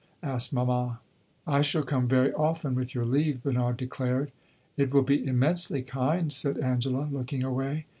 [0.23, 0.99] asked mamma.
[1.45, 4.31] "I shall come very often, with your leave," Bernard declared.
[4.75, 7.85] "It will be immensely kind," said Angela, looking away.